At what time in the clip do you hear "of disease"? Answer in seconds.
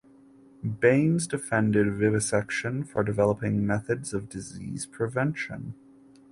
4.15-4.87